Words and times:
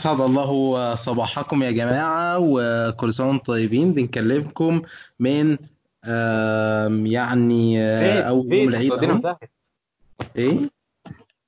أسعد 0.00 0.20
الله 0.20 0.94
صباحكم 0.94 1.62
يا 1.62 1.70
جماعة 1.70 2.38
وكل 2.40 3.12
سنة 3.12 3.26
وأنتم 3.28 3.44
طيبين. 3.44 3.92
بنكلمكم 3.92 4.82
من 5.18 5.58
يعني 7.06 7.80
آه، 7.80 8.22
أول 8.22 8.52
يوم 8.52 8.68
العيد 8.68 8.92
إيه؟ 10.36 10.58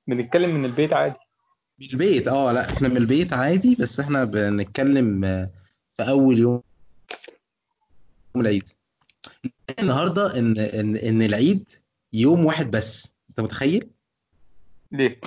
بنتكلم 0.07 0.55
من 0.55 0.65
البيت 0.65 0.93
عادي. 0.93 1.19
من 1.79 1.87
البيت؟ 1.93 2.27
آه 2.27 2.51
لا 2.51 2.69
إحنا 2.69 2.87
من 2.87 2.97
البيت 2.97 3.33
عادي 3.33 3.75
بس 3.75 3.99
إحنا 3.99 4.23
بنتكلم 4.23 5.25
آه، 5.25 5.49
في 5.93 6.03
أول 6.09 6.39
يوم 6.39 6.61
العيد. 8.35 8.69
النهاردة 9.79 10.39
إن 10.39 10.57
إن 10.59 10.95
إن 10.95 11.21
العيد 11.21 11.71
يوم 12.13 12.45
واحد 12.45 12.71
بس؟ 12.71 13.13
أنت 13.29 13.39
متخيل؟ 13.39 13.89
ليه؟ 14.91 15.19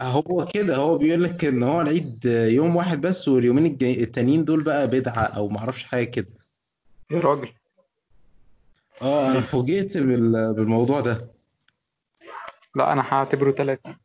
هو 0.00 0.46
كده 0.54 0.76
هو 0.76 0.98
بيقول 0.98 1.24
لك 1.24 1.44
إن 1.44 1.62
هو 1.62 1.80
العيد 1.80 2.24
يوم 2.24 2.76
واحد 2.76 3.00
بس 3.00 3.28
واليومين 3.28 3.66
الجاي- 3.66 4.02
التانيين 4.02 4.44
دول 4.44 4.62
بقى 4.62 4.86
بدعة 4.88 5.22
أو 5.22 5.48
معرفش 5.48 5.84
حاجة 5.84 6.04
كده. 6.04 6.28
يا 7.10 7.20
راجل. 7.20 7.48
آه 9.02 9.30
أنا؟ 9.30 9.40
فوجئت 9.40 9.98
بال- 9.98 10.54
بالموضوع 10.54 11.00
ده. 11.00 11.30
لا 12.76 12.92
أنا 12.92 13.02
هعتبره 13.02 13.52
ثلاثة 13.52 13.96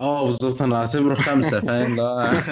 آه 0.00 0.24
بالظبط 0.26 0.62
أنا 0.62 0.76
اعتبره 0.76 1.14
خمسة 1.14 1.60
فاهم؟ 1.60 1.96
لا. 1.96 2.42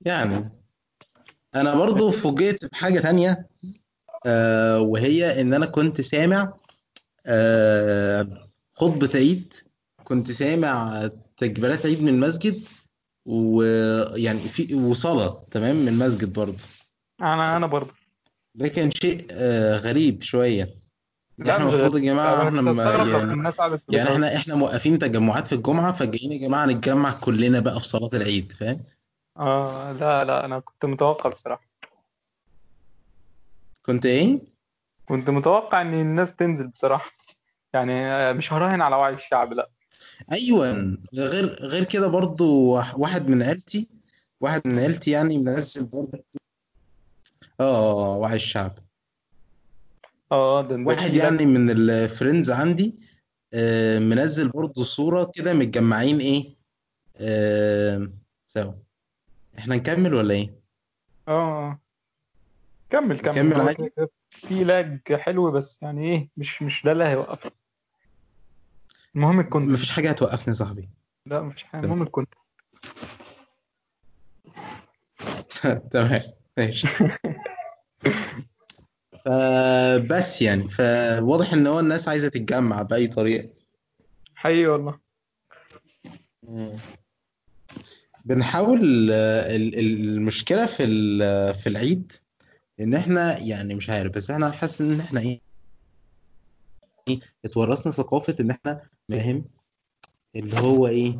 يعني 0.00 0.50
أنا 1.54 1.74
برضو 1.74 2.10
فوجئت 2.10 2.66
بحاجة 2.72 3.00
تانية 3.00 3.46
آه 4.26 4.80
وهي 4.80 5.40
إن 5.40 5.54
أنا 5.54 5.66
كنت 5.66 6.00
سامع 6.00 6.52
آه 7.26 8.45
خطبة 8.76 9.10
عيد 9.14 9.54
كنت 10.04 10.30
سامع 10.30 11.08
تكبيرات 11.36 11.86
عيد 11.86 12.02
من 12.02 12.08
المسجد 12.08 12.62
ويعني 13.26 14.38
في 14.40 14.74
وصلاة 14.74 15.46
تمام 15.50 15.76
من 15.76 15.88
المسجد 15.88 16.32
برضو 16.32 16.56
أنا 17.20 17.56
أنا 17.56 17.66
برضه. 17.66 17.90
ده 18.54 18.68
كان 18.68 18.90
شيء 18.90 19.26
آه 19.30 19.76
غريب 19.76 20.22
شوية. 20.22 20.74
لا 21.38 21.52
إحنا 21.52 21.62
المفروض 21.68 21.96
يا 21.96 22.00
جماعة 22.12 22.34
أنا 22.34 22.48
إحنا 22.48 22.72
كنت 22.72 22.80
م- 22.80 22.88
يعني 22.88 23.30
يعني 23.90 24.08
إحنا 24.14 24.36
إحنا 24.36 24.54
موقفين 24.54 24.98
تجمعات 24.98 25.46
في 25.46 25.54
الجمعة 25.54 25.92
فجايين 25.92 26.32
يا 26.32 26.38
جماعة 26.38 26.66
نتجمع 26.66 27.12
كلنا 27.12 27.60
بقى 27.60 27.80
في 27.80 27.86
صلاة 27.88 28.10
العيد 28.14 28.52
فاهم؟ 28.52 28.84
آه 29.36 29.92
لا 29.92 30.24
لا 30.24 30.44
أنا 30.44 30.58
كنت 30.60 30.84
متوقع 30.84 31.30
بصراحة. 31.30 31.62
كنت 33.82 34.06
إيه؟ 34.06 34.40
كنت 35.08 35.30
متوقع 35.30 35.82
إن 35.82 35.94
الناس 35.94 36.34
تنزل 36.36 36.68
بصراحة. 36.68 37.10
يعني 37.76 38.06
آه، 38.06 38.32
مش 38.32 38.52
هراهن 38.52 38.82
على 38.82 38.96
وعي 38.96 39.14
الشعب 39.14 39.52
لا. 39.52 39.70
أيوه. 40.32 40.98
غير 41.14 41.54
غير 41.60 41.84
كده 41.84 42.08
برضو 42.08 42.70
واحد 42.96 43.28
من 43.30 43.42
عيلتي 43.42 43.88
واحد 44.40 44.62
من 44.68 44.78
عيلتي 44.78 45.10
يعني 45.10 45.38
منزل 45.38 45.84
برضو 45.86 46.18
آه 47.60 48.16
وعي 48.16 48.36
الشعب. 48.36 48.78
آه 50.32 50.60
ده 50.62 50.76
واحد 50.76 51.14
يعني 51.14 51.46
من 51.46 51.70
الفريندز 51.70 52.50
عندي 52.50 52.94
آه 53.54 53.98
منزل 53.98 54.48
برضو 54.48 54.82
صورة 54.82 55.30
كده 55.34 55.54
متجمعين 55.54 56.18
إيه 56.20 56.56
آه 57.16 58.10
سوا. 58.46 58.72
إحنا 59.58 59.76
نكمل 59.76 60.14
ولا 60.14 60.34
إيه؟ 60.34 60.54
آه 61.28 61.80
كمل 62.90 63.20
كمل. 63.20 63.34
نكمل 63.48 63.60
هو 63.60 63.68
عادي؟ 63.68 63.92
في 64.30 64.64
lag 64.64 65.14
حلو 65.14 65.50
بس 65.50 65.82
يعني 65.82 66.10
إيه 66.12 66.28
مش 66.36 66.62
مش 66.62 66.82
ده 66.84 66.92
اللي 66.92 67.04
هيوقف 67.04 67.52
المهم 69.16 69.40
ال 69.40 69.44
content 69.44 69.72
مفيش 69.72 69.90
حاجة 69.90 70.10
هتوقفني 70.10 70.48
يا 70.48 70.52
صاحبي. 70.52 70.88
لا 71.26 71.42
مفيش 71.42 71.62
تمام. 71.62 71.84
المهم 71.84 72.02
ال 72.02 72.06
content 72.06 72.34
تمام. 75.92 76.20
ماشي. 76.58 76.86
فبس 79.24 80.42
يعني 80.42 80.68
فواضح 80.68 81.52
إن 81.52 81.66
هو 81.66 81.80
الناس 81.80 82.08
عايزة 82.08 82.28
تتجمع 82.28 82.82
بأي 82.82 83.06
طريقة. 83.06 83.48
حقيقي 84.34 84.66
والله. 84.66 84.98
بنحاول 88.24 88.80
ال- 88.82 89.10
ال- 89.56 89.78
المشكلة 89.78 90.66
في 90.66 90.86
في 91.54 91.68
العيد 91.68 92.12
إن 92.80 92.94
إحنا 92.94 93.38
يعني 93.38 93.74
مش 93.74 93.90
عارف 93.90 94.12
بس 94.12 94.30
إحنا 94.30 94.50
حاسس 94.50 94.80
إن 94.80 95.00
إحنا 95.00 95.20
إيه 95.20 95.40
إيه، 97.08 97.20
اتورثنا 97.44 97.92
ثقافة 97.92 98.36
إن 98.40 98.50
إحنا 98.50 98.88
فاهم؟ 99.10 99.44
اللي 100.36 100.60
هو 100.60 100.86
إيه؟ 100.86 101.14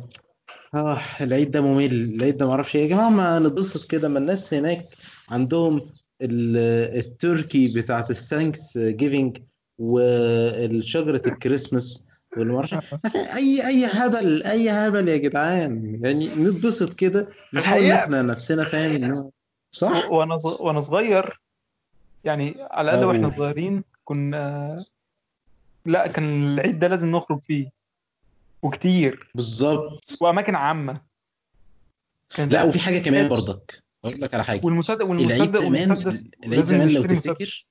آه 0.73 1.01
العيد 1.21 1.51
ده 1.51 1.61
ممل 1.61 1.93
العيد 1.93 2.37
ده 2.37 2.47
معرفش 2.47 2.75
إيه. 2.75 2.83
يا 2.83 2.87
جماعة 2.87 3.09
ما 3.09 3.39
نتبسط 3.39 3.91
كده. 3.91 4.07
ما 4.07 4.19
الناس 4.19 4.53
هناك 4.53 4.85
عندهم 5.29 5.77
ال- 6.21 6.97
التركي 6.97 7.73
بتاعت 7.73 8.11
ال 8.11 8.77
Thanksgiving 8.77 9.37
والشجرة 9.79 11.21
الكريسماس 11.27 12.03
إيه. 12.37 13.35
أي 13.35 13.67
أي 13.67 13.85
هبل 13.85 14.43
أي 14.43 14.69
هبل 14.69 15.07
يا 15.09 15.17
جدعان. 15.17 15.99
يعني 16.03 16.27
نتبسط 16.27 16.93
كده 16.93 17.27
نحاول 17.53 17.87
نقنع 17.89 18.21
نفسنا 18.21 18.63
فاهم؟ 18.63 19.31
صح؟ 19.71 20.11
وأنا 20.11 20.37
وأنا 20.59 20.79
صغير 20.79 21.41
يعني 22.23 22.55
على 22.59 22.91
الأقل 22.91 23.05
وإحنا 23.05 23.29
صغيرين 23.29 23.83
كنا 24.05 24.85
لا 25.85 26.07
كان 26.07 26.43
العيد 26.53 26.79
ده 26.79 26.87
لازم 26.87 27.11
نخرج 27.11 27.43
فيه. 27.43 27.76
وكتير. 28.67 29.31
بالظبط. 29.35 30.17
وأماكن 30.21 30.55
كانت 32.35 32.53
لا 32.53 32.63
وفي 32.63 32.79
حاجة 32.79 32.99
كمان 32.99 33.27
برضك. 33.27 33.83
أقول 34.05 34.21
لك 34.21 34.33
على 34.33 34.43
حاجة. 34.43 34.61
والمسدس 34.63 35.01
والمسدس 35.01 35.59
زمان 35.59 35.91
والمسدس 35.91 36.25
العيد 36.45 36.63
زمان 36.63 36.89
لو 36.89 37.03
تفتكر. 37.03 37.67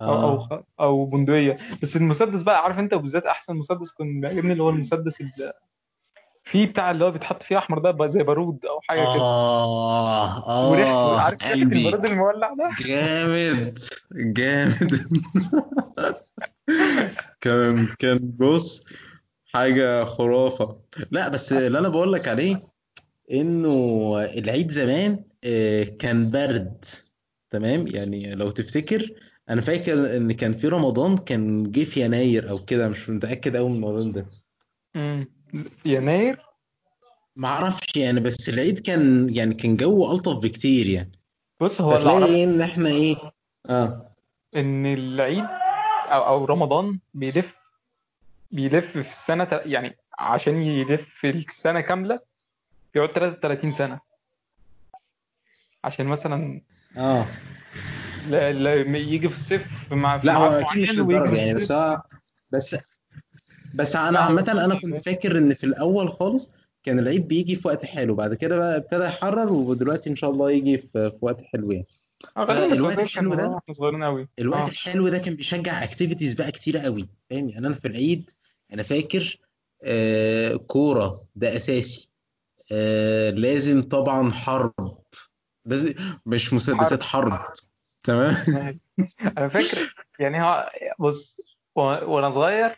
أو 0.00 0.22
أو 0.22 0.38
خ- 0.38 0.62
أو 0.80 1.04
بندقية. 1.04 1.56
بس 1.82 1.96
المسدس 1.96 2.42
بقى 2.42 2.62
عارف 2.62 2.78
أنت 2.78 2.94
وبالذات 2.94 3.24
أحسن 3.24 3.56
مسدس 3.56 3.92
كان 3.92 4.20
بيعجبني 4.20 4.52
اللي 4.52 4.62
هو 4.62 4.70
المسدس 4.70 5.20
اللي 5.20 5.52
فيه 6.44 6.66
بتاع 6.66 6.90
اللي 6.90 7.04
هو 7.04 7.10
بيتحط 7.10 7.42
فيه 7.42 7.58
أحمر 7.58 7.78
ده 7.78 8.06
زي 8.06 8.22
بارود 8.22 8.66
أو 8.66 8.80
حاجة 8.80 8.98
كده. 9.00 9.22
آه 9.22 10.70
وريحته 10.70 10.90
آه 10.92 11.20
عارف 11.20 11.42
ريحة 11.42 11.52
قلبي. 11.52 11.78
البارود 11.78 12.06
المولع 12.06 12.54
ده؟ 12.54 12.68
جامد. 12.84 13.78
جامد. 14.12 15.00
كان 17.40 17.86
كان 17.98 18.18
بص 18.22 18.84
حاجة 19.56 20.04
خرافة. 20.04 20.76
لا 21.10 21.28
بس 21.28 21.52
اللي 21.52 21.78
أنا 21.78 21.88
بقول 21.88 22.12
لك 22.12 22.28
عليه 22.28 22.68
إنه 23.32 24.18
العيد 24.22 24.70
زمان 24.70 25.24
آه، 25.44 25.82
كان 25.82 26.30
برد. 26.30 26.84
تمام؟ 27.50 27.86
يعني 27.86 28.34
لو 28.34 28.50
تفتكر 28.50 29.10
أنا 29.50 29.60
فاكر 29.60 30.16
إن 30.16 30.32
كان 30.32 30.52
في 30.52 30.68
رمضان 30.68 31.18
كان 31.18 31.70
جه 31.70 31.84
في 31.84 32.04
يناير 32.04 32.50
أو 32.50 32.64
كده 32.64 32.88
مش 32.88 33.10
متأكد 33.10 33.56
قوي 33.56 33.68
من 33.68 33.74
الموضوع 33.74 34.12
ده. 34.12 34.26
امم 34.96 35.28
يناير؟ 35.84 36.40
ما 37.36 37.48
أعرفش 37.48 37.96
يعني 37.96 38.20
بس 38.20 38.48
العيد 38.48 38.78
كان 38.78 39.34
يعني 39.34 39.54
كان 39.54 39.76
جو 39.76 40.12
ألطف 40.12 40.38
بكتير 40.38 40.86
يعني. 40.86 41.12
بص 41.60 41.80
هو 41.80 41.96
اللي 41.96 42.10
أعرفه 42.10 42.34
إيه 42.34 42.44
إن 42.44 42.60
إحنا 42.60 42.88
إيه؟ 42.88 43.16
آه. 43.70 44.10
إن 44.56 44.86
العيد 44.86 45.44
أو 46.12 46.26
أو 46.26 46.44
رمضان 46.44 46.98
بيلف 47.14 47.65
بيلف 48.56 48.90
في 48.90 48.98
السنة 49.00 49.48
يعني 49.52 49.96
عشان 50.18 50.62
يلف 50.62 51.24
السنة 51.24 51.80
كاملة 51.80 52.20
بيقعد 52.94 53.08
33 53.12 53.72
سنة. 53.72 54.00
عشان 55.84 56.06
مثلا 56.06 56.60
آه. 56.96 57.26
ل- 58.30 58.64
ل- 58.64 58.96
يجي 58.96 59.28
في 59.28 59.34
الصيف 59.34 59.92
مع 59.92 60.20
لا 60.24 60.34
هو 60.36 60.46
أكيد 60.46 60.82
مش 60.82 60.90
للدرجة 60.92 61.36
يعني 61.38 61.54
بس 61.54 61.72
هو 61.72 62.02
بس 62.52 62.76
بس 63.74 63.96
أنا 63.96 64.10
لا 64.10 64.20
عامة 64.20 64.52
أنا 64.52 64.74
كنت 64.74 64.96
فاكر 64.96 65.38
إن 65.38 65.54
في 65.54 65.64
الأول 65.64 66.08
خالص 66.12 66.50
كان 66.82 66.98
العيد 66.98 67.28
بيجي 67.28 67.56
في 67.56 67.68
وقت 67.68 67.84
حلو 67.86 68.14
بعد 68.14 68.34
كده 68.34 68.56
بقى 68.56 68.76
ابتدى 68.76 69.04
يحرر 69.04 69.52
ودلوقتي 69.52 70.10
إن 70.10 70.16
شاء 70.16 70.30
الله 70.30 70.50
يجي 70.50 70.78
في, 70.78 71.10
في 71.10 71.18
وقت 71.20 71.40
حلو 71.42 71.70
يعني. 71.72 71.86
آه، 72.36 72.46
كان 72.46 72.72
الحلو 73.02 73.34
ده 73.34 73.48
وإحنا 73.48 73.74
صغيرين 73.74 74.04
قوي 74.04 74.28
الوقت 74.38 74.60
آه. 74.60 74.68
الحلو 74.68 75.08
ده 75.08 75.18
كان 75.18 75.34
بيشجع 75.34 75.84
اكتيفيتيز 75.84 76.34
بقى 76.34 76.52
كتيرة 76.52 76.78
قوي 76.80 77.08
فاهم 77.30 77.48
يعني؟ 77.48 77.66
أنا 77.66 77.74
في 77.74 77.88
العيد 77.88 78.30
أنا 78.72 78.82
فاكر 78.82 79.38
آه 79.84 80.54
كورة 80.56 81.24
ده 81.36 81.56
أساسي. 81.56 82.10
آه 82.72 83.30
لازم 83.30 83.82
طبعا 83.82 84.30
حرب. 84.30 84.98
لازم 85.64 85.94
مش 86.26 86.52
مسدسات 86.52 87.02
حرب. 87.02 87.32
حرب. 87.32 87.52
تمام؟ 88.02 88.34
أنا 89.38 89.48
فاكر. 89.48 89.94
يعني 90.20 90.42
هو 90.42 90.70
بص 90.98 91.40
وأنا 91.74 92.30
صغير 92.30 92.76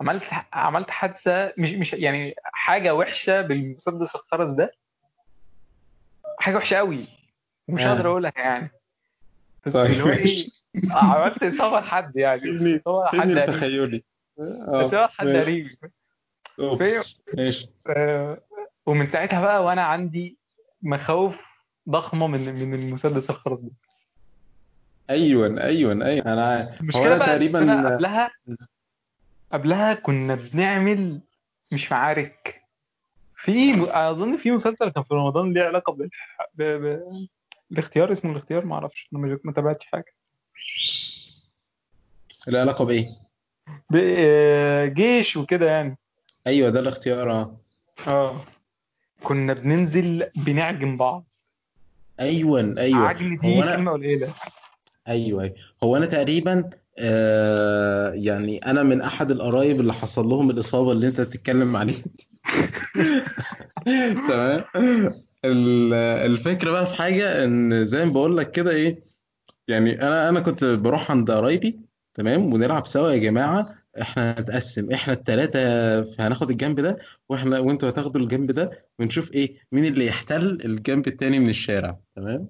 عملت 0.00 0.30
عملت 0.52 0.90
حادثة 0.90 1.52
مش 1.58 1.70
مش 1.70 1.92
يعني 1.92 2.34
حاجة 2.44 2.94
وحشة 2.94 3.40
بالمسدس 3.40 4.14
الخرز 4.14 4.52
ده. 4.52 4.72
حاجة 6.38 6.56
وحشة 6.56 6.76
قوي 6.76 7.04
ومش 7.68 7.82
هقدر 7.82 8.06
آه 8.06 8.10
أقولها 8.10 8.32
يعني. 8.36 8.70
بس 9.66 9.72
طيب. 9.72 9.90
اللي 9.90 10.02
هو 10.04 10.08
إيه 10.08 10.18
ماشي 10.20 10.66
آه، 10.94 10.96
عملت 11.04 11.42
إصابة 11.42 11.80
لحد 11.80 12.16
يعني. 12.16 12.38
سيبني 12.38 12.80
إصابة 12.86 13.06
سيبني 13.10 13.34
لحد 13.34 13.38
قريب 13.48 13.54
لتخيلي. 13.54 14.04
بس 14.68 14.94
هو 14.94 15.08
حد 15.08 15.26
ماشي. 15.26 15.40
قريب. 15.40 15.70
أوبس 16.60 17.22
ماشي. 17.34 17.68
آه، 17.86 18.40
ومن 18.86 19.08
ساعتها 19.08 19.40
بقى 19.40 19.64
وأنا 19.64 19.82
عندي 19.82 20.38
مخاوف 20.82 21.46
ضخمة 21.88 22.26
من 22.26 22.54
من 22.54 22.74
المسدس 22.74 23.30
الخرز 23.30 23.60
ده. 23.62 23.70
أيوه 25.10 25.62
أيوه 25.62 26.06
أيوه. 26.06 26.32
أنا 26.32 26.80
المشكلة 26.80 27.18
بقى 27.18 27.26
تقريبا 27.26 27.94
قبلها 27.94 28.30
قبلها 29.52 29.94
كنا 29.94 30.34
بنعمل 30.34 31.20
مش 31.72 31.92
معارك. 31.92 32.60
في 33.34 33.74
أظن 33.92 34.36
في 34.36 34.50
مسلسل 34.50 34.88
كان 34.88 35.02
في 35.02 35.14
رمضان 35.14 35.52
ليه 35.52 35.62
علاقة 35.62 35.92
بال... 35.92 36.10
ب... 36.54 36.62
ب... 36.62 37.02
الاختيار 37.72 38.12
اسمه 38.12 38.32
الاختيار 38.32 38.64
ما 38.64 38.74
أعرفش 38.74 39.08
أنا 39.12 39.38
ما 39.44 39.52
تابعتش 39.52 39.86
حاجة. 39.86 40.14
له 42.48 42.60
علاقة 42.60 42.84
بإيه؟ 42.84 43.06
جيش 44.94 45.36
وكده 45.36 45.70
يعني. 45.70 45.98
أيوه 46.46 46.70
ده 46.70 46.80
الاختيار 46.80 47.32
آه. 47.32 47.56
آه. 48.08 48.36
كنا 49.22 49.52
بننزل 49.54 50.24
بنعجن 50.36 50.96
بعض. 50.96 51.24
أيوه 52.20 52.74
أيوه. 52.78 52.98
عجن 53.08 53.38
دي 53.38 53.62
أنا 53.62 53.76
كلمة 53.76 53.92
قليلة. 53.92 54.28
أيوه 55.08 55.42
أيوه. 55.42 55.54
هو 55.82 55.96
أنا 55.96 56.06
تقريبا 56.06 56.70
آه 56.98 58.12
يعني 58.12 58.58
أنا 58.58 58.82
من 58.82 59.00
أحد 59.02 59.30
القرايب 59.30 59.80
اللي 59.80 59.92
حصل 59.92 60.26
لهم 60.26 60.50
الإصابة 60.50 60.92
اللي 60.92 61.06
أنت 61.06 61.20
بتتكلم 61.20 61.76
عليها. 61.76 62.02
تمام. 64.28 64.64
ال- 65.44 65.94
الفكرة 66.30 66.70
بقى 66.70 66.86
في 66.86 66.94
حاجة 66.94 67.44
إن 67.44 67.84
زي 67.86 68.04
ما 68.04 68.12
بقول 68.12 68.36
لك 68.36 68.50
كده 68.50 68.70
إيه 68.70 69.02
يعني 69.68 70.02
أنا 70.02 70.28
أنا 70.28 70.40
كنت 70.40 70.64
بروح 70.64 71.10
عند 71.10 71.30
قرايبي 71.30 71.80
تمام 72.14 72.54
ونلعب 72.54 72.86
سوا 72.86 73.10
يا 73.10 73.16
جماعة. 73.16 73.74
إحنا 74.00 74.38
هنتقسم 74.38 74.92
إحنا 74.92 75.12
التلاتة 75.12 75.60
هناخد 76.26 76.50
الجنب 76.50 76.80
ده 76.80 76.98
وإحنا 77.28 77.58
وأنتوا 77.58 77.88
هتاخدوا 77.88 78.20
الجنب 78.20 78.50
ده 78.50 78.70
ونشوف 78.98 79.32
إيه 79.32 79.56
مين 79.72 79.84
اللي 79.84 80.06
يحتل 80.06 80.60
الجنب 80.64 81.06
التاني 81.06 81.38
من 81.38 81.48
الشارع. 81.48 81.98
تمام. 82.16 82.48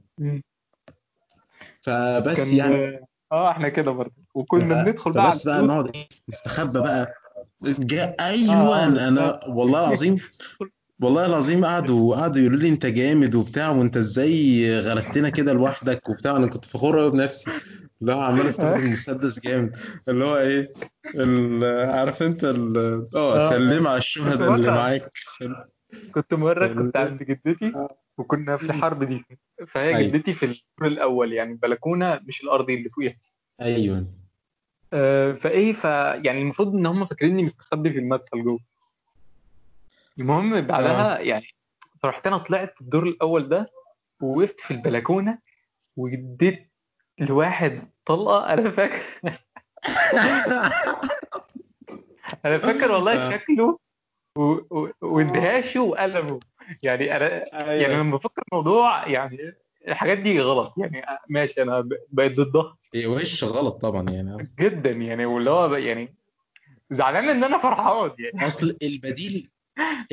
فبس 1.80 2.36
كان 2.36 2.56
يعني 2.56 3.00
آه 3.32 3.50
إحنا 3.50 3.68
كده 3.68 3.90
برضه. 3.90 4.14
وكنا 4.34 4.82
بندخل 4.84 5.12
بقى 5.12 5.24
فبس 5.32 5.44
بقى 5.46 5.62
نقعد 5.62 5.92
نستخبى 6.28 6.80
بقى. 6.80 7.14
جا 7.62 8.16
أيوه 8.20 8.54
آه 8.54 9.08
أنا 9.08 9.40
والله 9.48 9.80
العظيم 9.88 10.16
والله 11.02 11.26
العظيم 11.26 11.64
قعدوا 11.64 12.16
قعدوا 12.16 12.42
يقولوا 12.42 12.58
لي 12.58 12.68
انت 12.68 12.86
جامد 12.86 13.34
وبتاع 13.34 13.70
وانت 13.70 13.96
إزاي 13.96 14.78
غلبتنا 14.80 15.28
كده 15.28 15.52
لوحدك 15.52 16.08
وبتاع؟ 16.08 16.36
أنا 16.36 16.46
كنت 16.46 16.64
فخور 16.64 17.00
قوي 17.00 17.10
بنفسي. 17.10 17.50
اللي 18.02 18.12
هو 18.14 18.20
عمال 18.20 18.46
استخدم 18.48 18.92
مسدس 18.92 19.40
جامد. 19.40 19.76
اللي 20.08 20.24
هو 20.24 20.36
إيه؟ 20.36 20.70
عارف 21.90 22.22
انت 22.22 22.44
ال- 22.44 22.76
آه 23.16 23.36
آه 23.36 23.50
سلم 23.50 23.86
على 23.86 23.94
كنت 23.96 24.04
الشهداء 24.04 24.54
اللي 24.54 24.70
معاك. 24.70 25.10
سلم 25.14 25.64
كنت 26.14 26.34
مرة 26.34 26.66
كنت 26.66 26.96
عند 26.96 27.22
جدتي 27.22 27.72
وكنا 28.18 28.56
في 28.56 28.64
الحرب 28.64 29.04
دي. 29.04 29.24
فهي 29.66 29.96
أيوه. 29.96 30.00
جدتي 30.12 30.32
في 30.32 30.42
الدور 30.46 30.92
الأول 30.92 31.32
يعني 31.32 31.52
البلكونة 31.52 32.20
مش 32.24 32.42
الأرضي 32.44 32.74
اللي 32.74 32.88
فوقيها. 32.88 33.16
أيوه. 33.60 34.06
آه، 34.92 35.32
فإيه 35.32 35.72
ف 35.72 35.84
يعني 36.24 36.42
المفروض 36.42 36.74
إن 36.74 36.86
هم 36.86 37.04
فاكريني 37.04 37.42
مستخبي 37.42 37.90
في 37.90 37.98
المدخل 37.98 38.44
جوه. 38.44 38.58
المهم 40.20 40.60
بعدها 40.60 41.18
يعني 41.18 41.46
فرحت 42.02 42.26
أنا 42.26 42.38
طلعت 42.38 42.80
الدور 42.80 43.06
الأول 43.08 43.48
ده 43.48 43.70
ووقفت 44.22 44.60
في 44.60 44.70
البلكونة 44.70 45.38
واديت 45.96 46.70
لواحد 47.18 47.90
طلقة. 48.04 48.46
أنا 48.52 48.70
فاكر 48.70 49.02
أنا 52.44 52.58
فاكر 52.58 52.92
والله 52.92 53.26
آه. 53.26 53.30
شكله 53.30 53.78
واندهاشه 55.00 55.82
وقلمه 55.82 56.40
يعني 56.82 57.16
أنا 57.16 57.28
يعني 57.52 57.70
أيوه 57.70 58.00
لما 58.00 58.16
بفكر 58.16 58.42
الموضوع 58.52 59.08
يعني 59.08 59.54
الحاجات 59.88 60.18
دي 60.18 60.40
غلط. 60.40 60.74
يعني 60.78 61.02
ماشي 61.28 61.62
أنا 61.62 61.88
بقيت 62.10 62.40
ضدها. 62.40 62.76
هي 62.94 63.06
وش 63.06 63.44
غلط 63.44 63.80
طبعا 63.80 64.10
يعني. 64.10 64.54
جدا 64.58 64.90
يعني 64.90 65.26
واللي 65.26 65.50
هو 65.50 65.74
يعني 65.74 66.14
زعلان 66.90 67.28
إن 67.28 67.44
أنا 67.44 67.58
فرحان 67.58 68.10
يعني. 68.18 68.46
أصل 68.46 68.76
البديل 68.82 69.50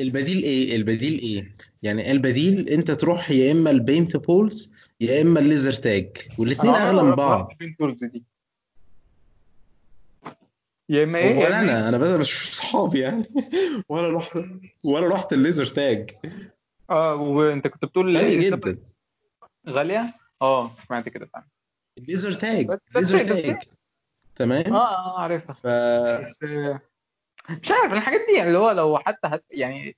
البديل 0.00 0.42
إيه؟ 0.42 0.76
البديل 0.76 1.18
إيه؟ 1.18 1.52
يعني 1.82 2.10
البديل 2.12 2.68
أنت 2.68 2.90
تروح 2.90 3.30
يا 3.30 3.52
إما 3.52 3.70
البينت 3.70 4.16
بولز 4.16 4.72
يا 5.00 5.22
إما 5.22 5.40
الليزر 5.40 5.72
تاج 5.72 6.16
أنا 6.38 6.54
عمري 6.60 6.70
أغلى 6.76 7.02
من 7.02 7.14
بعض. 7.14 7.48
البين 7.50 7.76
تولز 7.76 8.04
دي. 8.04 8.24
يا 10.88 11.04
إما 11.04 11.18
إيه؟ 11.18 11.36
ولا 11.38 11.46
إما 11.46 11.70
إيه؟ 11.72 11.78
أنا 11.78 11.88
أنا 11.88 11.98
بس 11.98 12.08
مش 12.08 12.50
صحابي 12.58 12.98
يعني. 13.00 13.24
ولا 13.88 14.16
رحت 14.16 14.38
ولا 14.84 15.08
رحت 15.08 15.32
الليزر 15.32 15.66
تاج. 15.66 16.10
آه 16.90 17.14
وأنت 17.14 17.66
كنت 17.68 17.84
بتقول 17.84 18.16
غالي 18.16 18.28
إيه؟ 18.28 18.38
السبب 18.38 18.68
جدا. 18.68 18.78
غالية؟ 19.68 20.14
آه 20.42 20.70
سمعت 20.76 21.08
كده 21.08 21.26
فعلا. 21.26 21.46
الليزر 21.98 22.32
تاج 22.32 22.66
بس 22.66 22.78
بس 22.90 22.96
ليزر 23.12 23.22
بس. 23.24 23.42
تاج 23.42 23.50
آه 23.54 23.58
تمام 24.36 24.74
آه 24.74 25.20
عارفها. 25.20 25.52
ف 25.52 25.66
بس 26.22 26.42
آه، 26.42 26.80
مش 27.50 27.70
عارف 27.70 27.92
الحاجات 27.92 28.20
دي 28.28 28.34
يعني 28.36 28.48
اللي 28.48 28.58
هو 28.58 28.70
لو 28.70 28.98
حتى 28.98 29.26
هت 29.28 29.44
يعني 29.50 29.96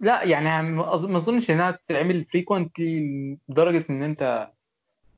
لا 0.00 0.22
يعني 0.22 0.62
ما 0.72 0.94
أظنش 0.94 1.50
إنها 1.50 1.70
تتعمل 1.70 2.24
frequently 2.24 3.38
لدرجة 3.48 3.84
إن 3.90 4.02
أنت 4.02 4.50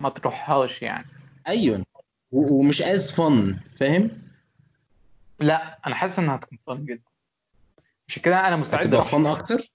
ما 0.00 0.08
تروحهاش 0.08 0.82
يعني. 0.82 1.06
أيوه. 1.48 1.84
ومش 2.32 2.82
as 2.82 3.12
fun 3.12 3.58
فاهم؟ 3.78 4.10
لا 5.40 5.78
أنا 5.86 5.94
حاسس 5.94 6.18
إنها 6.18 6.34
هتكون 6.36 6.58
fun 6.66 6.84
جدا. 6.84 7.02
عشان 8.08 8.22
كده 8.22 8.48
أنا 8.48 8.56
مستعد 8.56 8.94
أروح 8.94 9.06
fun 9.06 9.26
أكتر؟ 9.26 9.72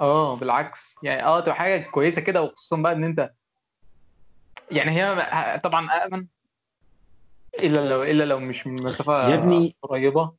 آه 0.00 0.36
بالعكس. 0.36 0.96
يعني 1.02 1.22
آه 1.22 1.40
تبقى 1.40 1.54
حاجة 1.54 1.90
كويسة 1.90 2.20
كده 2.20 2.42
وخصوصا 2.42 2.76
بقى 2.76 2.92
إن 2.92 3.04
أنت 3.04 3.32
يعني 4.70 4.90
هي 4.90 5.58
طبعا 5.64 5.90
آمن 5.90 6.26
إلا 7.58 7.88
لو 7.88 8.02
إلا 8.02 8.24
لو 8.24 8.38
مش 8.38 8.66
من 8.66 8.78
يا 8.78 8.84
مسافه 8.84 9.34
ابني 9.34 9.76
قريبة. 9.82 10.32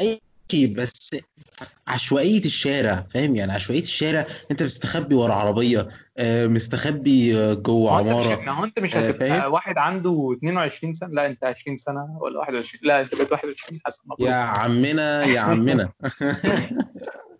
أي 0.00 0.20
شيء 0.50 0.74
بس 0.74 1.16
عشوائية 1.88 2.44
الشارع 2.44 2.94
فاهم؟ 2.94 3.36
يعني 3.36 3.52
عشوائية 3.52 3.82
الشارع 3.82 4.26
أنت 4.50 4.62
مستخبي 4.62 5.14
ورا 5.14 5.34
عربية 5.34 5.88
آه، 6.18 6.46
مستخبي 6.46 7.38
آه، 7.38 7.54
جوه 7.54 7.92
ما 7.92 8.00
أنت 8.00 8.08
عمارة 8.26 8.40
ما 8.44 8.52
هو 8.52 8.64
أنت 8.64 8.78
مش 8.78 8.96
آه، 8.96 9.08
هتبقى 9.08 9.50
واحد 9.50 9.78
عنده 9.78 10.34
22 10.38 10.94
سنة؟ 10.94 11.10
لا 11.10 11.26
أنت 11.26 11.44
20 11.44 11.76
سنة 11.76 12.18
ولا 12.20 12.38
21 12.38 12.88
لا 12.88 13.00
أنت 13.00 13.14
بقيت 13.14 13.32
21 13.32 13.80
حسب 13.86 14.02
يا 14.04 14.04
المفروض 14.04 14.30
عمنا 14.30 15.24
يا 15.24 15.40
عمنا. 15.40 15.92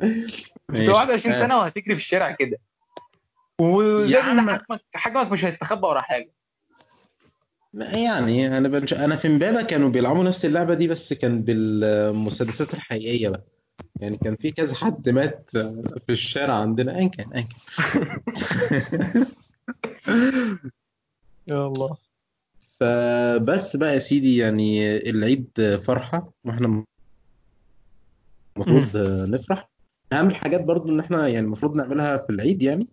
ماشي. 0.68 0.88
21 0.88 1.35
ها 1.35 1.40
سنة 1.40 1.59
وهتجري 1.59 1.94
في 1.94 2.00
الشارع 2.00 2.30
كده. 2.30 2.59
يا 3.61 4.33
إن 4.33 4.38
عم. 4.38 4.50
حجمك 4.50 4.80
حجمك 4.94 5.33
مش 5.33 5.44
هيستخبى 5.44 5.87
ورا 5.87 6.00
حاجة. 6.00 6.30
يعني 7.80 8.56
أنا 8.58 8.68
بنش... 8.68 8.94
أنا 8.94 9.16
في 9.16 9.28
امبابة 9.28 9.62
كانوا 9.62 9.88
بيلعبوا 9.88 10.25
نفس 10.25 10.44
اللعبة 10.44 10.75
دي 10.75 10.87
بس 10.88 11.12
كان 11.12 11.42
بالمسدسات 11.42 12.75
الحقيقية 12.75 13.28
بقى. 13.28 13.44
يعني 14.00 14.16
كان 14.16 14.37
في 14.37 14.50
كذا 14.50 14.75
حد 14.75 15.08
مات 15.08 15.50
في 16.06 16.11
الشارع 16.12 16.54
عندنا 16.54 16.99
ان 16.99 17.08
كان 17.08 17.32
ان 17.32 17.44
كان. 17.44 19.26
يا 21.49 21.66
الله. 21.66 21.97
فبس 22.78 23.76
بقى 23.76 23.94
يا 23.94 23.99
سيدي 23.99 24.37
يعني 24.37 24.97
العيد 25.11 25.76
فرحة 25.87 26.32
وإحنا. 26.44 26.85
المفروض 28.56 28.97
نفرح. 29.28 29.70
أهم 30.12 30.26
الحاجات 30.28 30.64
برضو 30.64 30.88
إن 30.88 31.00
إحنا 31.00 31.28
يعني 31.28 31.47
المفروض 31.47 31.75
نعملها 31.75 32.16
في 32.16 32.30
العيد 32.30 32.62
يعني 32.62 32.88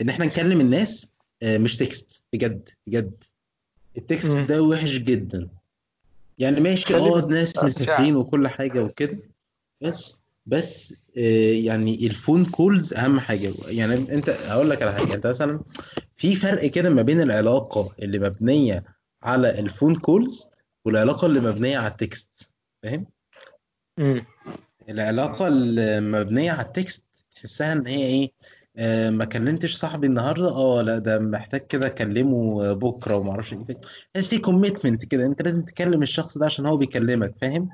إن 0.00 0.08
إحنا 0.08 0.24
نكلم 0.24 0.60
الناس 0.60 1.08
آه، 1.42 1.58
مش 1.58 1.76
text. 1.76 2.24
بجد 2.32 2.68
بجد. 2.86 3.24
ال 3.96 4.03
text. 4.03 4.38
ده 4.38 4.62
وحش 4.62 4.96
جدا. 4.96 5.48
يعني 6.38 6.60
ماشي 6.60 6.96
آه 6.96 7.26
ناس 7.26 7.64
مسافرين 7.64 8.16
وكل 8.16 8.48
حاجة 8.48 8.84
وكده 8.84 9.18
بس 9.82 10.16
بس 10.46 10.94
آه، 11.16 11.52
يعني 11.52 12.06
ال 12.06 12.12
phone 12.12 12.44
calls 12.44 12.94
أهم 12.94 13.20
حاجة. 13.20 13.52
يعني 13.68 13.94
أنت 13.94 14.30
هقول 14.30 14.70
لك 14.70 14.82
على 14.82 14.92
حاجة. 14.92 15.14
أنت 15.14 15.26
مثلا 15.26 15.60
في 16.16 16.34
فرق 16.34 16.66
كده 16.66 16.90
ما 16.90 17.02
بين 17.02 17.20
العلاقة 17.20 17.92
اللي 18.02 18.18
مبنية 18.18 18.84
على 19.22 19.58
ال 19.58 19.64
phone 19.64 19.96
calls 19.96 20.48
والعلاقة 20.84 21.26
اللي 21.26 21.40
مبنية 21.40 21.78
على 21.78 21.90
ال 21.90 22.00
text. 22.00 22.52
فاهم؟ 22.82 23.06
مم. 23.98 24.24
العلاقة 24.88 25.48
المبنية 25.48 26.52
على 26.52 26.66
ال 26.66 26.74
text 26.74 27.04
تحسها 27.34 27.72
إن 27.72 27.86
هي 27.86 28.06
إيه؟ 28.06 28.30
آه 28.78 29.10
ما 29.10 29.24
كلمتش 29.24 29.74
صاحبي 29.76 30.06
النهارده؟ 30.06 30.48
آه 30.48 30.82
لا 30.82 30.98
ده 30.98 31.18
محتاج 31.18 31.60
كده 31.66 31.86
أكلمه 31.86 32.72
بكرة 32.72 33.16
وما 33.16 33.30
أعرفش 33.30 33.52
إيه. 33.52 33.80
تحس 34.14 34.28
في 34.28 34.38
commitment 34.38 35.04
كده 35.04 35.26
أنت 35.26 35.42
لازم 35.42 35.62
تكلم 35.62 36.02
الشخص 36.02 36.38
ده 36.38 36.46
عشان 36.46 36.66
هو 36.66 36.76
بيكلمك 36.76 37.34
فاهم؟ 37.40 37.68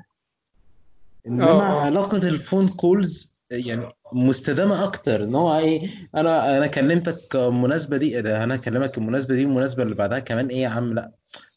إنما 1.27 1.45
آه 1.49 1.61
آه. 1.61 1.85
علاقة 1.85 2.17
ال 2.27 2.34
phone 2.34 2.67
calls 2.67 3.31
يعني 3.51 3.87
مستدامة 4.13 4.83
أكتر. 4.83 5.23
إن 5.23 5.35
هو 5.35 5.57
إيه 5.59 5.89
أنا 6.15 6.57
أنا 6.57 6.67
كلمتك 6.67 7.35
المناسبة 7.35 7.97
دي 7.97 8.15
إيه 8.15 8.21
ده 8.21 8.43
أنا 8.43 8.55
اكلمك 8.55 8.97
المناسبة 8.97 9.35
دي 9.35 9.45
والمناسبة 9.45 9.83
اللي 9.83 9.95
بعدها 9.95 10.19
كمان 10.19 10.47
إيه 10.47 10.61
يا 10.63 10.69
عم؟ 10.69 10.93
لا. 10.93 11.11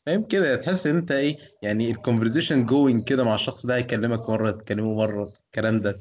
فاهم 0.06 0.22
كده؟ 0.22 0.56
تحس 0.56 0.86
إن 0.86 0.96
أنت 0.96 1.10
إيه؟ 1.10 1.38
يعني 1.62 1.90
ال 1.90 1.96
conversation 1.96 2.64
going 2.64 3.04
كده 3.04 3.25
مع 3.25 3.34
الشخص 3.34 3.66
ده 3.66 3.76
هيكلمك 3.76 4.30
مرة 4.30 4.50
تكلمه 4.50 4.94
مرة 4.94 5.32
الكلام 5.46 5.78
ده. 5.78 6.00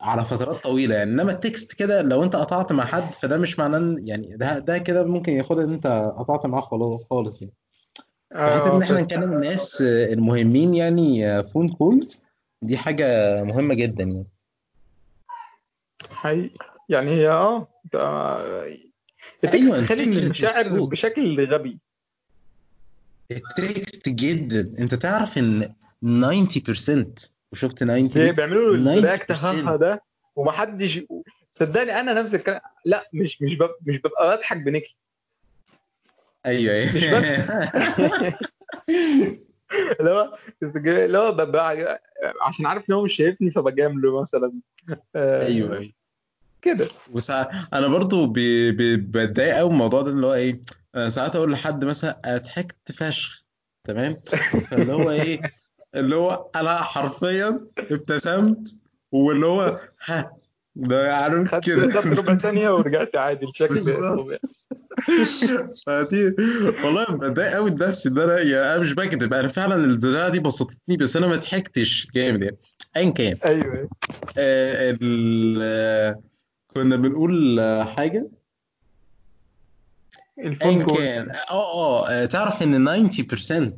على 0.00 0.24
فترات 0.24 0.56
طويلة. 0.62 0.94
يعني 0.94 1.10
إنما 1.12 1.32
ال 1.32 1.40
text 1.40 1.72
كده 1.72 2.02
لو 2.02 2.24
أنت 2.24 2.36
قطعت 2.36 2.72
مع 2.72 2.84
حد 2.84 3.14
فده 3.14 3.38
مش 3.38 3.58
معناه 3.58 3.96
يعني 3.98 4.36
ده 4.36 4.58
ده 4.58 4.78
كده 4.78 5.04
ممكن 5.04 5.32
ياخدها 5.32 5.64
إن 5.64 5.72
أنت 5.72 5.86
قطعت 6.18 6.46
معاه 6.46 6.60
خلاص 6.60 7.08
خالص 7.10 7.42
يعني. 7.42 7.54
آه 8.32 8.76
إن 8.76 8.82
إحنا. 8.82 9.00
نكلم 9.00 9.32
الناس 9.32 9.82
المهمين 9.82 10.74
يعني 10.74 11.42
phone 11.42 11.68
calls 11.68 12.20
دي 12.62 12.76
حاجة 12.78 13.06
مهمة 13.44 13.74
جدا 13.74 14.04
يعني. 14.04 14.26
حقيقي. 16.10 16.50
يعني 16.88 17.10
هي 17.10 17.28
آه 17.28 17.68
أيوه 19.54 19.82
فكره 19.82 20.02
المشاعر 20.02 20.80
بشكل 20.86 21.54
غبي. 21.54 21.78
التكست 23.30 24.08
جدا 24.08 24.72
انت 24.78 24.94
تعرف 24.94 25.38
ان 25.38 25.72
90% 26.04 27.28
وشفت 27.52 27.78
90 27.78 28.08
بي- 28.08 28.24
دي 28.24 28.32
بيعملوا 28.32 28.74
الرياكت 28.74 29.32
90% 29.32 29.44
هاها 29.44 29.76
ده 29.76 30.02
ومحدش 30.36 31.00
صدقني 31.52 32.00
أنا 32.00 32.22
نفس 32.22 32.34
الكلام. 32.34 32.60
لا 32.84 33.08
مش 33.12 33.42
مش 33.42 33.56
بب... 33.56 33.70
مش 33.86 33.98
ببقى 33.98 34.36
بضحك 34.36 34.56
بنكل 34.56 34.94
أيوه. 36.46 36.74
أيوه 36.74 36.86
مش 36.96 37.04
اللي 40.00 40.10
هو 40.10 40.36
اللي 40.76 41.18
هو 41.18 41.32
ببقى 41.32 42.00
عشان 42.42 42.66
عارف 42.66 42.90
إن 42.90 42.94
هو 42.94 43.02
مش 43.04 43.12
شايفني 43.12 43.50
فبجامله 43.50 44.20
مثلا. 44.20 44.52
آه، 45.16 45.46
أيوه. 45.46 45.78
أيوه 45.78 45.92
كده. 46.62 46.88
وساعات 47.12 47.48
أنا 47.74 47.86
برضو 47.88 48.26
بتضايق 48.32 49.56
قوي 49.56 49.68
من 49.68 49.74
الموضوع 49.74 50.02
ده 50.02 50.10
اللي 50.10 50.26
هو 50.26 50.34
إيه؟ 50.34 50.60
ساعات 51.08 51.36
أقول 51.36 51.52
لحد 51.52 51.84
مثلا 51.84 52.20
ضحكت 52.44 52.92
فشخ. 52.92 53.42
تمام؟ 53.84 54.14
فاللي 54.70 54.92
هو 54.92 55.10
إيه؟ 55.10 55.40
اللي 55.94 56.16
هو 56.16 56.50
أنا 56.56 56.76
حرفيا 56.76 57.60
ابتسمت 57.78 58.76
واللي 59.12 59.46
هو 59.46 59.80
ها 60.04 60.36
ده 60.76 61.16
عارف 61.16 61.54
خدت 61.54 61.64
كده. 61.66 62.00
خدت 62.00 62.18
ربع 62.18 62.36
ثانية 62.36 62.70
ورجعت 62.70 63.16
عادي 63.16 63.46
الشكل. 63.46 63.82
طبيعي 64.18 64.38
فدي 65.86 66.34
والله 66.84 67.04
بتضايق 67.04 67.52
قوي 67.54 67.70
بنفسي 67.70 68.08
إن 68.08 68.18
أنا 68.18 68.38
يعني 68.40 68.74
أنا 68.74 68.78
مش 68.78 68.92
بكذب 68.94 69.34
أنا 69.34 69.48
فعلا 69.48 69.74
البتاعة 69.74 70.28
دي 70.28 70.40
بسطتني 70.40 70.96
بس 70.96 71.16
أنا 71.16 71.26
ما 71.26 71.36
ضحكتش 71.36 72.08
جامد 72.14 72.42
يعني. 72.42 72.56
ايا 72.96 73.10
كان. 73.10 73.36
أيوه. 73.44 73.88
آه 74.38 74.90
ال- 75.00 75.58
آه، 75.62 76.22
كنا 76.66 76.96
بنقول 76.96 77.60
آه، 77.60 77.84
حاجة؟ 77.84 78.30
ال 80.38 80.46
phone 80.46 80.86
كان 80.96 81.30
آه 81.30 82.08
آه 82.10 82.24
تعرف 82.24 82.62
إن 82.62 83.10
90% 83.10 83.72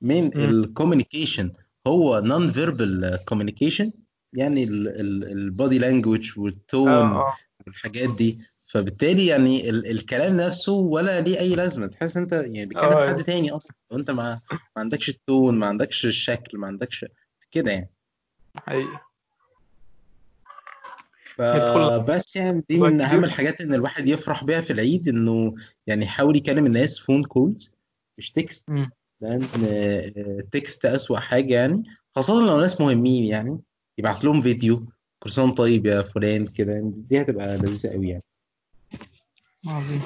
من. 0.00 0.36
ال 0.42 0.50
communication 0.50 1.52
هو 1.86 2.20
non-verbal 2.20 3.18
communication 3.24 3.92
يعني 4.32 4.64
ال 4.64 4.87
body 4.87 5.78
language 5.78 6.38
وال 6.38 6.66
tone 6.66 7.22
والحاجات 7.66 8.10
دي. 8.16 8.38
فبالتالي 8.66 9.26
يعني 9.26 9.70
ال 9.70 9.90
الكلام 9.90 10.36
نفسه 10.36 10.72
ولا 10.72 11.20
ليه 11.20 11.38
أي 11.38 11.54
لازمة. 11.54 11.86
تحس 11.86 12.16
أنت 12.16 12.32
يعني 12.32 12.66
بتكلم 12.66 12.92
آه. 12.92 13.06
حد 13.08 13.24
تاني 13.24 13.50
أصلا. 13.50 13.76
وأنت 13.90 14.10
ما 14.10 14.40
ما 14.52 14.58
عندكش 14.76 15.08
ال 15.08 15.18
tone 15.18 15.58
ما 15.58 15.66
عندكش 15.66 16.06
الشكل 16.06 16.58
ما 16.58 16.66
عندكش 16.66 17.04
كده 17.50 17.70
يعني. 17.72 17.90
حقيقي. 18.56 19.05
فبس 21.36 22.36
يعني 22.36 22.64
دي 22.68 22.78
من 22.78 23.00
أهم 23.00 23.24
الحاجات 23.24 23.60
إن 23.60 23.74
الواحد 23.74 24.08
يفرح 24.08 24.44
بيها 24.44 24.60
في 24.60 24.72
العيد 24.72 25.08
إنه 25.08 25.54
يعني 25.86 26.04
يحاول 26.04 26.36
يكلم 26.36 26.66
الناس 26.66 26.98
phone 26.98 27.24
calls 27.24 27.72
مش 28.18 28.30
text. 28.32 28.70
لأن 29.20 29.42
ال 30.16 30.30
text 30.30 30.86
أسوأ 30.86 31.18
حاجة 31.18 31.54
يعني. 31.54 31.82
خاصة 32.14 32.46
لو 32.46 32.60
ناس 32.60 32.80
مهمين 32.80 33.24
يعني. 33.24 33.60
يبعت 33.98 34.24
لهم 34.24 34.42
فيديو. 34.42 34.86
كل 35.18 35.30
سنه 35.30 35.54
طيب 35.54 35.86
يا 35.86 36.02
فلان 36.02 36.46
كده. 36.46 36.80
دي 36.84 37.20
هتبقى 37.20 37.56
لذيذة 37.56 37.92
قوي 37.92 38.08
يعني. 38.08 38.22
عظيم. 39.66 40.02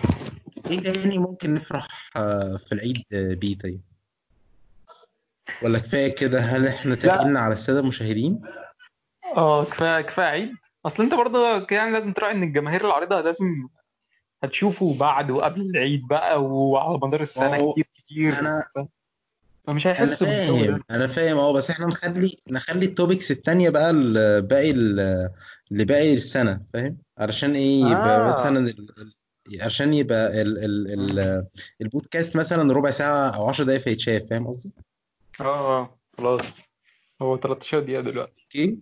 إيه 0.71 0.81
تاني 0.81 1.19
ممكن 1.19 1.55
نفرح 1.55 2.11
آه، 2.17 2.57
في 2.57 2.73
العيد 2.73 3.03
آه، 3.13 3.35
بيه 3.35 3.59
طيب؟ 3.59 3.81
ولا 5.63 5.79
كفاية 5.79 6.15
كده؟ 6.15 6.41
هل 6.41 6.67
إحنا 6.67 6.95
تقلنا 6.95 7.41
على 7.41 7.53
السادة 7.53 7.81
المشاهدين؟ 7.81 8.41
آه 9.37 9.65
كفاية 9.65 10.01
كفاية 10.01 10.27
عيد. 10.27 10.53
أصل 10.87 11.03
أنت 11.03 11.15
برضه 11.15 11.67
يعني 11.71 11.93
لازم 11.93 12.13
تراعي 12.13 12.33
إن 12.35 12.43
الجماهير 12.43 12.87
العريضة 12.87 13.21
لازم 13.21 13.69
هتشوفه 14.43 14.95
بعد 14.99 15.31
وقبل 15.31 15.61
العيد 15.61 16.09
بقى 16.09 16.43
وعلى 16.45 16.99
مدار 17.03 17.21
السنة 17.21 17.57
هو 17.57 17.73
كتير 17.73 17.87
كتير. 17.95 18.39
أنا 18.39 18.65
فمش 19.67 19.87
أنا 19.87 19.95
هيحسوا 19.95 20.27
بالجو 20.27 20.57
فاهم 20.65 20.77
ده 20.77 20.85
أنا 20.91 21.07
فاهم. 21.07 21.39
أه 21.39 21.53
بس 21.53 21.71
إحنا 21.71 21.87
نخلي 21.87 22.37
نخلي 22.51 22.87
التوبكس 22.87 23.31
التانية 23.31 23.71
بقى 23.71 23.93
ل- 23.93 24.43
باقي 24.43 24.71
ال- 24.71 25.31
لباقي 25.71 26.15
السنة 26.15 26.61
فاهم؟ 26.73 26.99
علشان 27.19 27.55
إيه 27.55 27.81
يبقى 27.85 28.21
آه. 28.21 28.29
مثلا 28.29 28.75
عشان 29.61 29.95
يبقى 29.95 30.43
ال... 30.43 30.65
ال... 30.65 31.19
ال... 31.21 31.47
البودكاست 31.81 32.37
مثلا 32.37 32.73
ربع 32.73 32.91
ساعة 32.91 33.37
أو 33.37 33.49
10 33.49 33.65
دقايق 33.65 33.81
فيتشاف 33.81 34.23
فاهم 34.31 34.47
قصدي؟ 34.47 34.73
آه 35.41 35.45
آه. 35.81 35.99
خلاص. 36.19 36.63
هو 37.23 37.37
13 37.37 37.81
دقيقة 37.81 38.01
دلوقتي. 38.03 38.43
أوكي. 38.43 38.79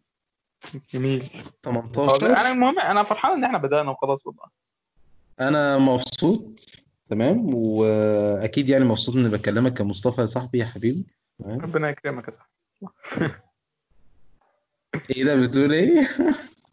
جميل. 0.95 1.31
هو 1.67 1.73
ده- 1.73 1.89
18 1.93 2.27
أنا 2.27 2.51
المهم 2.53 2.79
أنا 2.79 3.03
فرحان 3.03 3.33
إن 3.33 3.45
إحنا 3.45 3.59
بدأنا 3.59 3.91
وخلاص 3.91 4.27
والله. 4.27 4.45
أنا 5.41 5.79
مبسوط 5.79 6.61
تمام؟ 7.11 7.55
وأكيد 7.55 8.69
يعني 8.69 8.85
مبسوط 8.85 9.17
إني 9.17 9.29
بكلمك 9.29 9.75
كمصطفى 9.75 10.21
يا 10.21 10.27
صاحبي 10.27 10.59
يا 10.59 10.65
حبيبي. 10.65 11.07
ربنا 11.47 11.89
يكرمك 11.89 12.25
يا 12.29 12.31
صاحبي. 12.31 12.51
إيه 15.11 15.25
ده 15.25 15.41
بتقول 15.41 15.73
إيه؟ 15.73 16.09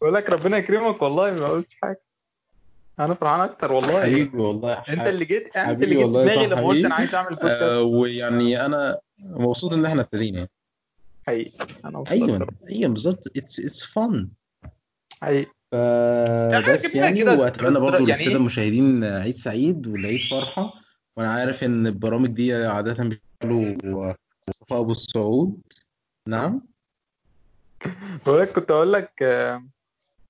بقول 0.00 0.14
لك 0.14 0.30
ربنا 0.30 0.56
يكرمك 0.56 1.02
والله 1.02 1.30
ما 1.34 1.48
قلتش 1.48 1.76
حاجة. 1.82 2.02
أنا 3.00 3.14
فرحان 3.14 3.40
أكتر 3.40 3.72
والله. 3.72 4.02
حبيبي 4.02 4.38
والله 4.38 4.72
أنت 4.72 4.98
ح... 4.98 5.02
اللي 5.02 5.24
جيت 5.24 5.56
أنت 5.56 5.66
حبيبي 5.68 5.84
اللي 5.84 5.96
جيت 5.96 6.06
دماغي 6.06 6.46
لما 6.46 6.66
قلت 6.66 6.84
أنا 6.84 6.94
عايز 6.94 7.14
أعمل 7.14 7.28
آه 7.28 7.30
بودكاست 7.30 7.82
ويعني 7.82 8.66
أنا 8.66 8.98
مبسوط 9.18 9.72
إن 9.72 9.86
إحنا 9.86 10.00
ابتدينا. 10.02 10.38
يعني 10.38 10.50
حقيقي. 11.26 11.66
أنا 11.84 12.04
أيوه 12.10 12.48
أيوه 12.70 12.90
بالظبط. 12.92 13.26
it's 13.36 13.60
it's 13.60 13.86
fun 13.86 14.28
حقيقي. 15.22 15.50
يعني 15.72 16.76
جميله 16.76 17.04
يعني 17.04 17.24
وأتمنى 17.24 17.80
برضو 17.80 17.92
يعني 17.92 18.06
للساده 18.06 18.30
إيه؟ 18.30 18.36
المشاهدين 18.36 19.04
عيد 19.04 19.34
سعيد 19.34 19.86
والعيد 19.86 20.20
فرحة. 20.20 20.74
وأنا 21.16 21.32
عارف 21.32 21.64
إن 21.64 21.86
البرامج 21.86 22.30
دي 22.30 22.54
عادة 22.54 23.18
بيقولوا 23.42 24.14
مصطفى 24.48 24.74
أبو 24.74 24.90
السعود. 24.90 25.60
نعم؟ 26.28 26.62
بقول 28.26 28.40
لك 28.40 28.52
كنت 28.52 28.70
أقول 28.70 28.92
لك 28.92 29.22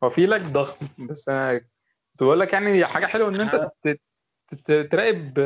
هو 0.05 0.11
في 0.11 0.26
لك 0.26 0.41
ضخم 0.41 0.87
بس 0.99 1.29
أنا 1.29 1.59
كنت 1.59 2.23
بقول 2.23 2.41
لك 2.41 2.53
يعني 2.53 2.85
حاجة 2.85 3.07
حلوة 3.07 3.29
إن 3.29 3.41
أنت 3.41 3.71
تراقب 4.91 5.38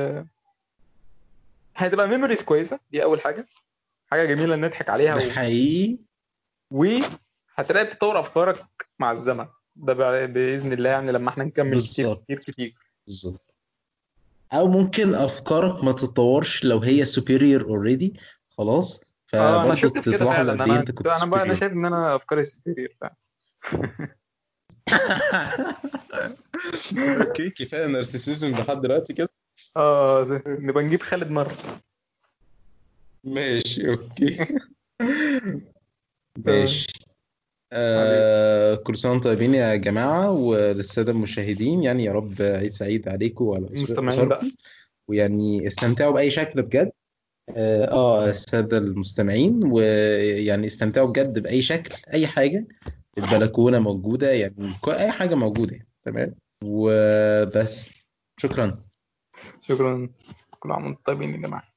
هتبقى 1.76 2.08
ميموريز 2.08 2.42
كويسة. 2.42 2.80
دي 2.90 3.02
أول 3.02 3.20
حاجة. 3.20 3.46
حاجة 4.10 4.24
جميلة 4.24 4.56
نضحك 4.56 4.90
عليها 4.90 5.18
ده 5.18 5.26
و... 5.26 5.30
حقيقي. 5.30 5.98
وهتراقب 6.70 7.88
تطور 7.88 8.20
أفكارك 8.20 8.66
مع 8.98 9.12
الزمن. 9.12 9.46
ده 9.76 9.92
بإذن 10.26 10.72
الله 10.72 10.90
يعني 10.90 11.12
لما 11.12 11.30
إحنا 11.30 11.44
نكمل 11.44 11.80
كتير 11.80 12.14
كتير 12.14 12.38
كتير. 12.38 12.74
بالظبط. 13.06 13.54
أو 14.52 14.68
ممكن 14.68 15.14
أفكارك 15.14 15.84
ما 15.84 15.92
تتطورش 15.92 16.64
لو 16.64 16.78
هي 16.78 17.06
superior 17.06 17.62
already. 17.62 18.20
خلاص. 18.50 19.04
آه 19.34 19.64
أنا 19.64 19.74
شفت 19.74 20.08
كده 20.08 20.24
فعلا. 20.24 20.52
قد 20.52 20.60
إيه 20.60 20.66
أنا 20.66 20.80
أنت 20.80 20.90
كنت 20.90 21.06
أنا 21.06 21.30
بقى 21.30 21.42
أنا 21.42 21.54
شايف 21.54 21.72
إن 21.72 21.84
أنا 21.84 22.16
أفكاري 22.16 22.44
superior 22.44 22.88
فعلا. 23.00 23.16
okay 27.20 27.50
كفاية 27.50 27.86
narcissism 27.86 28.50
لحد 28.50 28.80
دلوقتي 28.80 29.12
كده. 29.12 29.30
آه 29.76 30.42
نبقى 30.46 30.84
نجيب 30.84 31.02
خالد 31.02 31.30
مرة. 31.30 31.56
ماشي 33.24 33.90
okay. 33.90 34.46
ماشي. 36.46 36.86
آه 37.72 38.74
كل 38.74 38.96
سنة 38.96 39.12
وأنتم 39.12 39.30
طيبين 39.30 39.54
يا 39.54 39.76
جماعة 39.76 40.30
وللسادة 40.30 41.12
المشاهدين 41.12 41.82
يعني 41.82 42.04
يا 42.04 42.12
رب 42.12 42.34
عيد 42.40 42.70
سعيد 42.70 43.08
عليكم 43.08 43.44
وعلى 43.44 43.66
المستمعين 43.66 44.28
بقى. 44.28 44.46
ويعني 45.08 45.66
استمتعوا 45.66 46.12
بأي 46.12 46.30
شكل 46.30 46.62
بجد. 46.62 46.92
آه 47.56 47.84
آه، 47.84 48.28
السادة 48.28 48.78
المستمعين 48.78 49.60
ويعني 49.64 50.66
استمتعوا 50.66 51.08
بجد 51.08 51.38
بأي 51.38 51.62
شكل 51.62 51.94
أي 52.12 52.26
حاجة. 52.26 52.66
البلكونة 53.18 53.78
موجودة 53.78 54.30
يعني 54.32 54.74
أي 54.88 55.10
حاجة 55.10 55.34
موجودة 55.34 55.72
يعني. 55.72 55.88
تمام؟ 56.04 56.34
وبس. 56.64 57.90
شكرا. 58.40 58.84
شكرا. 59.60 60.08
كل 60.50 60.72
عام 60.72 60.84
وأنتم 60.86 61.00
طيبين 61.04 61.30
يا 61.30 61.36
جماعة. 61.36 61.69